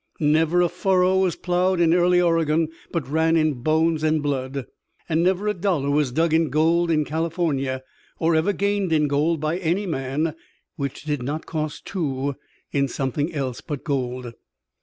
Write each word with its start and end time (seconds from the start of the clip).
Never 0.19 0.61
a 0.63 0.67
furrow 0.67 1.19
was 1.19 1.35
plowed 1.35 1.79
in 1.79 1.93
early 1.93 2.19
Oregon 2.19 2.69
but 2.91 3.07
ran 3.07 3.37
in 3.37 3.61
bones 3.61 4.01
and 4.01 4.19
blood; 4.23 4.65
and 5.07 5.21
never 5.21 5.47
a 5.47 5.53
dollar 5.53 5.91
was 5.91 6.11
dug 6.11 6.33
in 6.33 6.49
gold 6.49 6.89
in 6.89 7.05
California 7.05 7.83
or 8.17 8.33
ever 8.35 8.51
gained 8.51 8.91
in 8.91 9.07
gold 9.07 9.39
by 9.39 9.59
any 9.59 9.85
man 9.85 10.33
which 10.75 11.03
did 11.03 11.21
not 11.21 11.45
cost 11.45 11.85
two 11.85 12.35
in 12.71 12.87
something 12.87 13.31
else 13.31 13.61
but 13.61 13.83
gold. 13.83 14.33